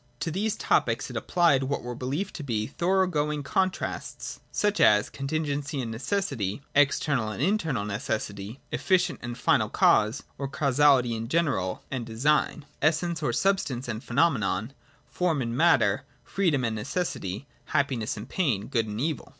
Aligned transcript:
To 0.21 0.31
these 0.31 0.55
topics 0.55 1.11
it 1.11 1.15
applied 1.15 1.61
what 1.65 1.83
were 1.83 1.93
believed 1.93 2.33
to 2.37 2.43
be 2.43 2.65
thorough 2.65 3.05
going 3.05 3.43
contrasts: 3.43 4.39
such 4.51 4.79
as 4.79 5.11
contingency 5.11 5.79
and 5.79 5.91
necessity; 5.91 6.63
external 6.73 7.29
and 7.29 7.39
internal 7.43 7.85
necessity; 7.85 8.59
efficient 8.71 9.19
and 9.21 9.37
final 9.37 9.69
cause, 9.69 10.23
or 10.39 10.47
causality 10.47 11.13
in 11.13 11.27
general 11.27 11.83
and 11.91 12.03
design; 12.03 12.65
essence 12.81 13.21
or 13.21 13.31
substance 13.31 13.87
and 13.87 14.03
phenomenon; 14.03 14.73
form 15.05 15.39
and 15.39 15.55
matter; 15.55 16.03
free 16.23 16.49
dom 16.49 16.63
and 16.63 16.75
necessity; 16.75 17.45
happiness 17.65 18.17
and 18.17 18.27
pain; 18.27 18.65
good 18.69 18.87
and 18.87 18.99
evil. 18.99 19.29